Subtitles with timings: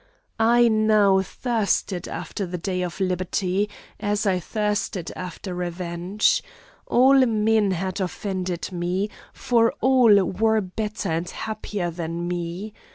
[0.39, 3.69] "I now thirsted after the day of liberty,
[3.99, 6.41] as I thirsted after revenge.
[6.87, 12.73] All men had offended me, for all were better and happier than me.